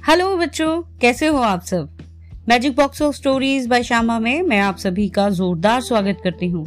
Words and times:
Hello 0.00 0.36
बच्चों, 0.36 0.82
कैसे 1.00 1.26
हो 1.26 1.38
आप 1.38 1.62
सब? 1.62 1.88
Magic 2.48 2.76
box 2.76 3.02
of 3.02 3.16
stories 3.16 3.66
by 3.66 3.82
Shyama 3.82 4.18
में 4.18 4.42
मैं 4.42 4.58
आप 4.60 4.76
सभी 4.76 5.08
का 5.08 5.30
जोरदार 5.30 5.80
स्वागत 5.80 6.20
करती 6.24 6.48
हूँ। 6.48 6.66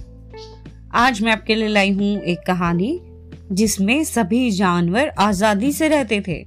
आज 0.94 1.22
मैं 1.22 1.32
आपके 1.32 1.56
लिए 1.56 1.68
लाई 1.68 1.92
हूँ 1.92 2.22
एक 2.22 2.40
कहानी, 2.48 3.00
जिसमें 3.52 4.04
सभी 4.04 4.52
जानवर 4.52 5.08
आज़ादी 5.08 5.72
से 5.72 5.88
रहते 5.88 6.22
थे। 6.22 6.38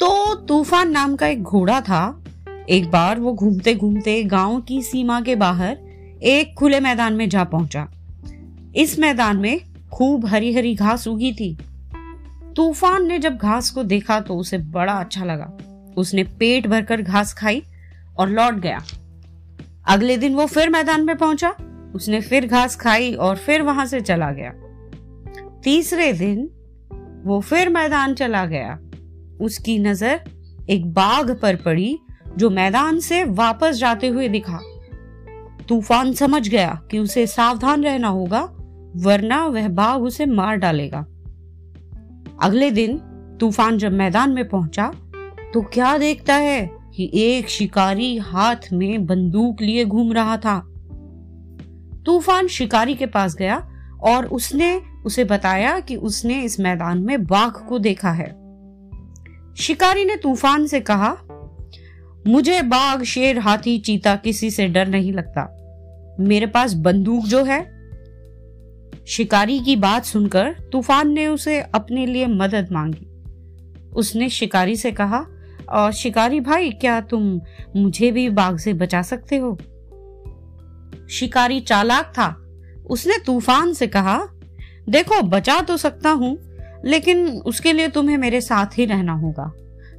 तो 0.00 0.34
तूफ़ान 0.34 0.90
नाम 0.90 1.16
का 1.16 1.26
एक 1.26 1.42
घोड़ा 1.42 1.80
था। 1.80 2.24
एक 2.68 2.90
बार 2.90 3.20
वो 3.20 3.32
घूमते 3.32 3.74
घूमते 3.74 4.22
गाँव 4.24 4.60
की 4.60 4.82
सीमा 4.82 5.20
के 5.20 5.36
बाहर 5.36 5.78
एक 6.22 6.54
खुले 6.58 6.80
मैदान 6.80 7.12
में 7.12 7.28
जा 7.28 7.44
पहुँचा। 7.44 7.88
इस 8.76 8.98
मैदान 8.98 9.36
में 9.36 9.60
खूब 9.92 10.26
हरी 10.26 10.54
हरी 10.54 10.74
घास 10.74 11.08
उगी 11.08 11.32
थी। 11.32 11.56
तूफ़ान 12.56 13.06
ने 13.06 13.18
जब 13.18 13.36
घास 13.36 13.70
को 13.70 13.82
देखा 13.82 14.20
तो 14.20 14.36
उसे 14.36 14.58
बड़ा 14.58 14.92
अच्छा 14.92 15.24
लगा। 15.24 15.52
उसने 15.96 16.24
पेट 16.24 16.66
भरकर 16.66 17.02
घास 17.02 17.32
खाई 17.34 17.62
और 18.18 18.28
लौट 18.28 18.54
गया। 18.54 18.82
अगले 19.88 20.16
दिन 20.16 20.34
वो 20.34 20.46
फिर 20.46 20.70
मैदान 20.70 21.04
में 21.04 21.16
पहुँचा। 21.16 21.54
उसने 21.94 22.20
फिर 22.20 22.46
घास 22.46 22.76
खाई 22.76 23.12
और 23.14 23.36
फिर 23.36 23.62
वहाँ 23.62 23.86
से 23.86 24.00
चला 24.00 24.30
गया। 24.30 24.52
तीसरे 25.64 26.12
दिन 26.12 26.48
वो 27.24 27.40
फिर 27.40 27.68
मैदान 27.68 28.14
चला 28.14 28.44
गया। 28.46 28.78
उसकी 29.40 29.78
नज़र 29.78 30.20
एक 30.70 30.86
बाघ 30.92 31.30
पर 31.30 31.56
पड़ी 31.56 31.98
जो 32.36 32.50
मैदान 32.50 32.98
से 33.00 33.24
वापस 33.24 33.76
जाते 33.76 34.08
हुए 34.08 34.28
दिखा। 34.28 34.58
तूफ़ान 35.68 36.12
समझ 36.12 36.48
गया 36.48 36.80
कि 36.90 36.98
उसे 36.98 37.26
सावधान 37.26 37.84
रहना 37.84 38.08
होगा, 38.08 38.40
वरना 38.96 39.44
वह 39.46 39.68
बाघ 39.68 40.00
उसे 40.00 40.26
मार 40.26 40.56
डालेगा। 40.56 41.04
अगले 42.42 42.70
दिन 42.70 42.96
तूफ़ान 43.40 43.78
जब 43.78 43.92
मैदान 43.92 44.30
में 44.30 44.48
पहुँचा 44.48 44.92
तो 45.54 45.60
क्या 45.62 45.98
देखता 45.98 46.34
है 46.34 46.70
कि 46.96 47.10
एक 47.14 47.48
शिकारी 47.48 48.16
हाथ 48.16 48.72
में 48.72 49.06
बंदूक 49.06 49.62
लिए 49.62 49.84
घूम 49.84 50.12
रहा 50.12 50.36
था। 50.36 50.58
तूफ़ान 52.06 52.46
शिकारी 52.46 52.94
के 52.94 53.06
पास 53.06 53.34
गया 53.34 53.68
और 54.02 54.26
उसने 54.26 54.80
उसे 55.06 55.24
बताया 55.24 55.80
कि 55.80 55.96
उसने 55.96 56.40
इस 56.42 56.60
मैदान 56.60 56.98
में 56.98 57.24
बाघ 57.24 57.52
को 57.52 57.78
देखा 57.78 58.10
है। 58.10 58.28
शिकारी 59.56 60.04
ने 60.04 60.16
तूफ़ान 60.16 60.66
से 60.66 60.80
कहा, 60.80 61.16
मुझे 62.26 62.62
बाघ, 62.62 63.02
शेर, 63.02 63.38
हाथी, 63.38 63.78
चीता 63.78 64.16
किसी 64.16 64.50
से 64.50 64.66
डर 64.68 64.88
नहीं 64.88 65.12
लगता। 65.12 65.48
मेरे 66.20 66.46
पास 66.46 66.74
बंदूक 66.74 67.24
जो 67.24 67.44
है 67.44 67.81
शिकारी 69.08 69.60
की 69.60 69.76
बात 69.76 70.04
सुनकर 70.04 70.52
तूफ़ान 70.72 71.12
ने 71.12 71.26
उसे 71.26 71.60
अपने 71.60 72.06
लिए 72.06 72.26
मदद 72.26 72.68
मांगी। 72.72 73.06
उसने 73.96 74.28
शिकारी 74.28 74.76
से 74.76 74.92
कहा 74.92 75.26
और 75.68 75.92
शिकारी 75.92 76.40
भाई, 76.40 76.70
क्या 76.70 77.00
तुम 77.00 77.40
मुझे 77.76 78.12
भी 78.12 78.28
बाघ 78.28 78.56
से 78.56 78.72
बचा 78.72 79.02
सकते 79.02 79.36
हो? 79.36 79.58
शिकारी 81.10 81.60
चालाक 81.60 82.12
था। 82.18 82.36
उसने 82.90 83.14
तूफ़ान 83.26 83.72
से 83.72 83.86
कहा, 83.86 84.28
देखो, 84.88 85.22
बचा 85.22 85.60
तो 85.60 85.76
सकता 85.76 86.10
हूँ, 86.10 86.38
लेकिन 86.84 87.26
उसके 87.28 87.72
लिए 87.72 87.88
तुम्हें 87.88 88.18
मेरे 88.18 88.40
साथ 88.40 88.66
ही 88.78 88.84
रहना 88.84 89.12
होगा। 89.12 89.52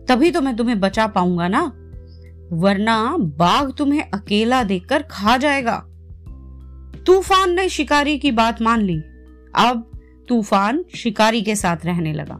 तभी 0.09 0.31
तो 0.31 0.41
मैं 0.41 0.55
तुम्हें 0.55 0.79
बचा 0.79 1.07
पाऊँगा 1.07 1.47
ना। 1.47 1.73
वरना 2.53 3.17
बाघ 3.17 3.71
तुम्हें 3.71 4.03
अकेला 4.13 4.63
देखकर 4.63 5.03
खा 5.03 5.37
जाएगा। 5.37 5.85
तूफ़ान 7.05 7.53
ने 7.55 7.67
शिकारी 7.69 8.17
की 8.17 8.31
बात 8.31 8.61
मान 8.61 8.81
ली। 8.81 8.95
अब 9.55 9.89
तूफ़ान 10.29 10.83
शिकारी 10.95 11.41
के 11.41 11.55
साथ 11.55 11.85
रहने 11.85 12.13
लगा। 12.13 12.35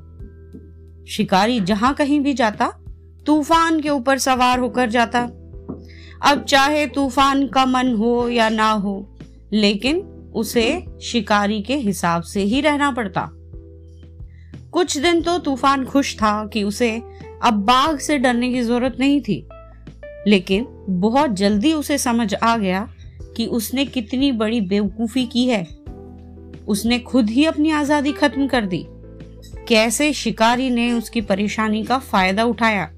शिकारी 1.08 1.59
जहाँ 1.59 1.94
कहीं 1.94 2.19
भी 2.19 2.33
जाता, 2.33 2.67
तूफ़ान 3.25 3.80
के 3.81 3.89
ऊपर 3.89 4.17
सवार 4.17 4.59
होकर 4.59 4.90
जाता। 4.90 5.22
अब 6.23 6.46
चाहे 6.50 6.85
तूफ़ान 6.88 7.47
का 7.47 7.66
मन 7.66 7.94
हो 7.96 8.29
या 8.29 8.50
ना 8.50 8.72
हो, 8.72 8.96
लेकिन 9.53 10.00
उसे 10.35 10.85
शिकारी 11.03 11.62
के 11.62 11.75
हिसाब 11.75 12.22
से 12.23 12.44
ही 12.44 12.62
रहना 12.62 12.91
पड़ता। 12.91 13.29
कुछ 14.72 14.97
दिन 14.97 15.22
तो 15.22 15.38
तूफ़ान 15.40 15.85
खुश 15.85 16.16
था 16.16 16.46
कि 16.46 16.63
उसे 16.63 16.91
अब 17.44 17.53
बाघ 17.66 17.97
से 17.97 18.18
डरने 18.18 18.52
की 18.53 18.62
ज़रूरत 18.62 18.96
नहीं 19.00 19.22
थी, 19.22 19.46
लेकिन 20.28 20.68
बहुत 20.90 21.31
जल्दी 21.34 21.73
उसे 21.73 21.97
समझ 21.97 22.34
आ 22.34 22.57
गया 22.57 22.88
कि 23.38 23.46
उसने 23.46 23.86
कितनी 23.86 24.32
बड़ी 24.32 24.62
बेवकूफ़ी 24.62 25.26
की 25.26 25.46
है। 25.46 25.68
उसने 26.68 27.00
खुद 27.00 27.30
ही 27.30 27.46
अपनी 27.46 27.70
आज़ादी 27.70 28.12
खत्म 28.12 28.48
कर 28.48 28.66
दी। 28.66 28.86
कैसे 29.68 30.14
शिकारी 30.14 30.70
ने 30.70 30.92
उसकी 30.92 31.22
परेशानी 31.22 31.84
का 31.84 31.98
फ़ायदा 32.00 32.44
उठाया। 32.44 32.92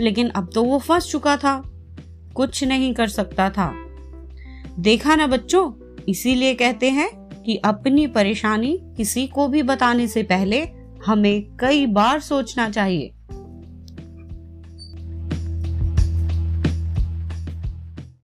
लेकिन 0.00 0.28
अब 0.28 0.50
तो 0.54 0.64
वो 0.64 0.78
फंस 0.78 1.10
चुका 1.10 1.36
था। 1.36 1.70
कुछ 2.34 2.64
नहीं 2.64 2.94
कर 2.94 3.08
सकता 3.08 3.50
था। 3.50 3.74
देखा 4.78 5.16
ना 5.16 5.26
बच्चों, 5.26 5.72
इसीलिए 6.08 6.54
कहते 6.54 6.90
हैं 6.90 7.10
कि 7.46 7.56
अपनी 7.56 8.06
परेशानी 8.06 8.80
किसी 8.96 9.26
को 9.26 9.48
भी 9.48 9.62
बताने 9.62 10.08
से 10.08 10.22
पहले 10.22 10.68
हमें 11.06 11.56
कई 11.60 11.86
बार 11.86 12.20
सोचना 12.20 12.70
चाहिए। 12.70 13.10